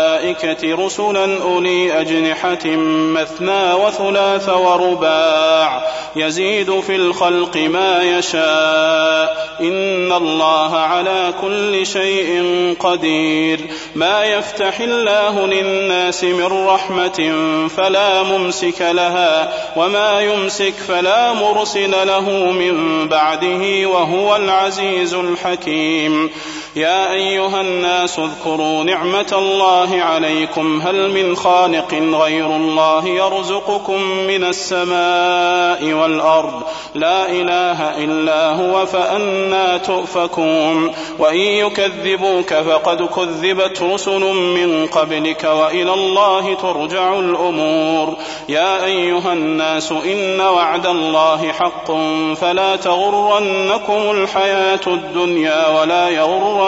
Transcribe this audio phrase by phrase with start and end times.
[0.87, 2.67] رسلا أولي أجنحة
[3.15, 5.83] مثنى وثلاث ورباع
[6.17, 12.45] يزيد في الخلق ما يشاء إن الله على كل شيء
[12.81, 13.61] قدير
[13.95, 17.33] ما يفتح الله للناس من رحمة
[17.77, 26.31] فلا ممسك لها وما يمسك فلا مرسل له من بعده وهو العزيز الحكيم.
[26.77, 30.81] يا أيها الناس اذكروا نعمة الله عليكم.
[30.81, 36.63] هل من خالق غير الله يرزقكم من السماء والأرض؟
[36.95, 40.93] لا إله إلا هو فأنا تؤفكون.
[41.19, 48.17] وإن يكذبوك فقد كذبت رسل من قبلك وإلى الله ترجع الأمور.
[48.49, 51.93] يا أيها الناس إن وعد الله حق
[52.41, 56.60] فلا تغرنكم الحياة الدنيا ولا يغرنكم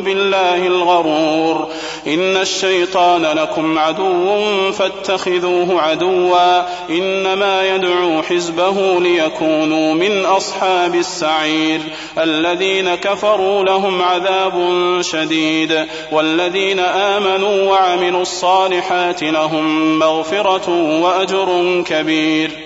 [0.00, 1.68] بالله الغرور.
[2.06, 6.60] إن الشيطان لكم عدو فاتخذوه عدوا.
[6.90, 11.80] إنما يدعو حزبه ليكونوا من أصحاب السعير.
[12.18, 15.86] الذين كفروا لهم عذاب شديد.
[16.12, 22.65] والذين آمنوا وعملوا الصالحات لهم مغفرة وأجر كبير.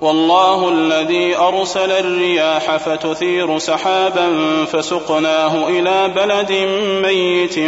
[0.00, 4.28] والله الذي أرسل الرياح فتثير سحابا
[4.64, 6.52] فسقناه إلى بلد
[7.06, 7.58] ميت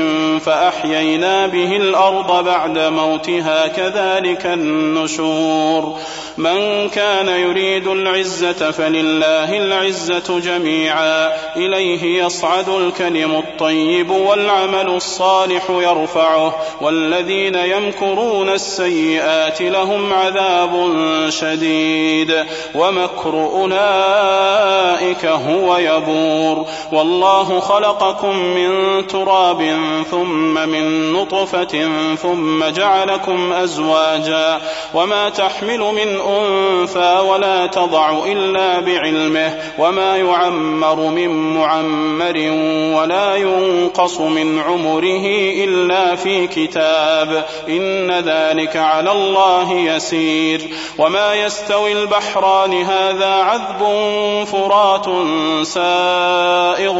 [0.42, 5.98] فأحيينا به الأرض بعد موتها كذلك النشور
[6.39, 17.55] من كان يريد العزة فلله العزة جميعا إليه يصعد الكلم الطيب والعمل الصالح يرفعه والذين
[17.55, 20.90] يمكرون السيئات لهم عذاب
[21.29, 29.77] شديد شديد ومكر أولئك هو يبور والله خلقكم من تراب
[30.10, 34.61] ثم من نطفة ثم جعلكم أزواجا
[34.94, 42.36] وما تحمل من أنثى ولا تضع إلا بعلمه وما يعمر من معمر
[42.98, 45.27] ولا ينقص من عمره
[45.64, 50.61] إلا في كتاب إن ذلك على الله يسير
[50.98, 53.78] وما يستوي البحران هذا عذب
[54.45, 55.05] فرات
[55.67, 56.96] سائغ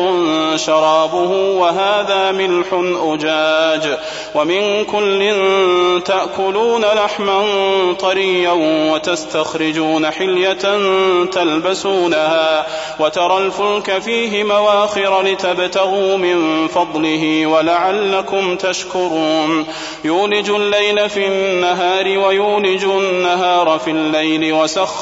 [0.57, 2.67] شرابه وهذا ملح
[3.03, 3.99] أجاج
[4.35, 5.33] ومن كل
[6.05, 7.45] تأكلون لحما
[8.01, 8.51] طريا
[8.93, 10.79] وتستخرجون حلية
[11.25, 12.67] تلبسونها
[13.01, 19.67] وترى الفلك فيه مواخر لتبتغوا من فضله ولعلكم تشكرون
[20.05, 25.02] يولج الليل في النهار ويولج النهار في الليل وسخر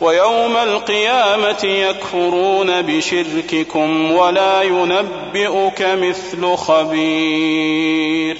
[0.00, 8.36] ويوم القيامة يكفرون بشرككم ولا ينبئك مثل خبير.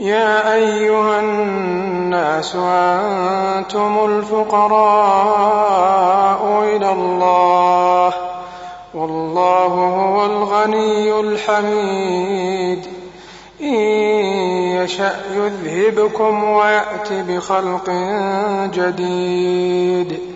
[0.00, 5.06] يا أيها الناس أنتم الفقراء
[6.76, 8.14] إلى الله
[8.94, 12.86] والله هو الغني الحميد.
[13.60, 13.74] إن
[14.84, 17.90] يشأ يذهبكم ويأت بخلق
[18.74, 20.35] جديد.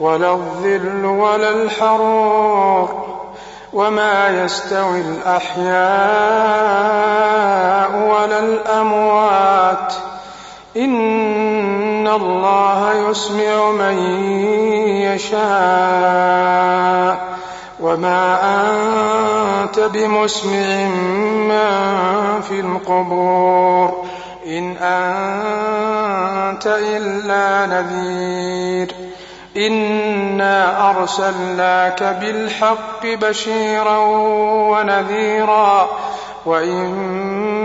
[0.00, 3.06] ولا الظل ولا الحرور
[3.72, 5.76] وما يستوي الأحياء
[8.08, 9.94] ولا الأموات
[10.76, 13.98] إن الله يسمع من
[15.02, 15.36] يشاء
[17.80, 18.38] وما
[19.62, 20.88] أنت بمسمع
[21.48, 21.66] من
[22.42, 24.04] في القبور
[24.46, 29.05] إن أنت إلا نذير
[29.56, 33.98] إنا أرسلناك بالحق بشيرا
[34.70, 35.88] ونذيرا
[36.46, 36.86] وإن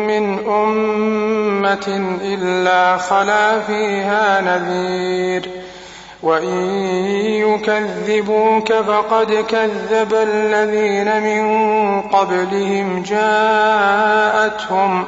[0.08, 5.50] من أمة إلا خلا فيها نذير
[6.24, 6.58] وإن
[7.26, 11.42] يكذبوك فقد كذب الذين من
[12.02, 15.08] قبلهم جاءتهم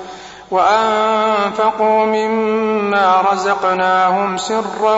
[0.51, 4.95] وأنفقوا مما رزقناهم سرا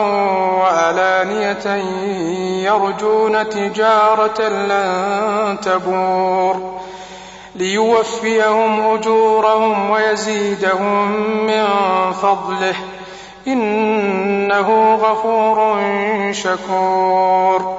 [0.58, 1.74] وعلانية
[2.64, 6.80] يرجون تجارة لن تبور
[7.54, 11.08] ليوفيهم أجورهم ويزيدهم
[11.46, 11.64] من
[12.22, 12.74] فضله
[13.46, 15.76] إنه غفور
[16.32, 17.78] شكور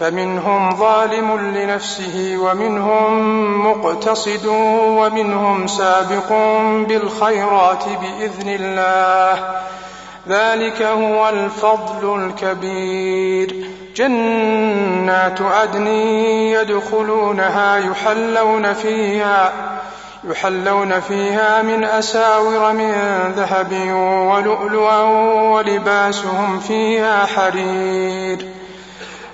[0.00, 6.32] فمنهم ظالم لنفسه ومنهم مقتصد ومنهم سابق
[6.88, 9.44] بالخيرات بإذن الله.
[10.28, 13.70] ذلك هو الفضل الكبير.
[13.96, 19.52] جنات عدن يدخلونها يحلون فيها
[20.24, 22.92] يحلون فيها من أساور من
[23.36, 23.72] ذهب
[24.30, 25.02] ولؤلؤا
[25.52, 28.59] ولباسهم فيها حرير.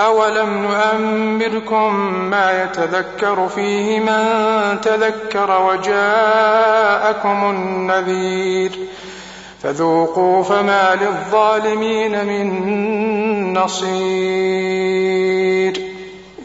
[0.00, 1.94] أولم نؤمركم
[2.30, 8.72] ما يتذكر فيه من تذكر وجاءكم النذير
[9.62, 12.48] فذوقوا فما للظالمين من
[13.58, 15.06] نصير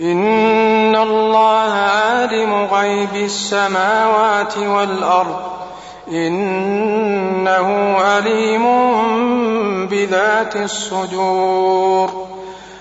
[0.01, 5.39] إن الله عالم غيب السماوات والأرض
[6.08, 8.65] إنه عليم
[9.88, 12.31] بذات الصدور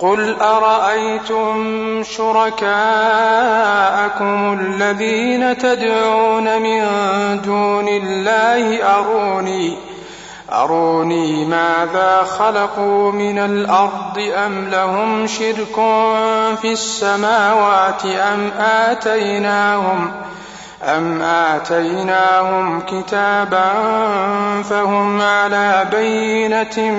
[0.00, 2.68] قل أرأيتم شركاءكم
[4.60, 6.82] الذين تدعون من
[7.44, 9.76] دون الله أروني
[10.52, 15.74] أروني ماذا خلقوا من الأرض أم لهم شرك
[16.60, 20.12] في السماوات أم آتيناهم
[20.82, 23.72] أم آتيناهم كتابا
[24.62, 26.90] فهم على بينة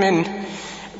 [0.00, 0.38] منه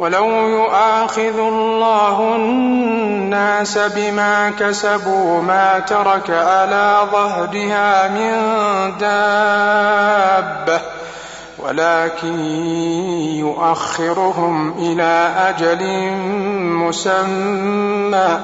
[0.00, 8.32] ولو يؤاخذ الله الناس بما كسبوا ما ترك على ظهرها من
[8.98, 10.80] دابة
[11.58, 12.40] ولكن
[13.38, 16.12] يؤخرهم إلى أجل
[16.62, 18.40] مسمى.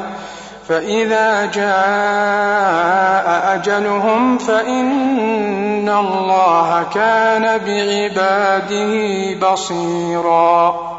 [0.68, 10.95] فإذا جاء أجلهم فإن الله كان بعباده بصيرا.